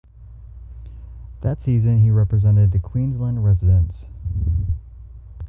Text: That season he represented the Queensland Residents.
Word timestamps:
That 1.41 1.61
season 1.61 1.99
he 2.01 2.09
represented 2.09 2.71
the 2.71 2.79
Queensland 2.79 3.45
Residents. 3.45 4.05